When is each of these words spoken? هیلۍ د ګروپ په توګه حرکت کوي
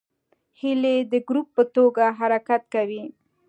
هیلۍ 0.59 0.97
د 1.11 1.13
ګروپ 1.27 1.47
په 1.55 1.63
توګه 1.75 2.05
حرکت 2.19 2.61
کوي 2.73 3.03